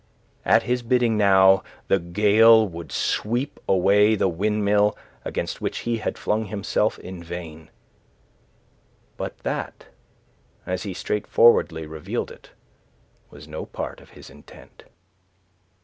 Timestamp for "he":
5.85-5.97, 10.81-10.95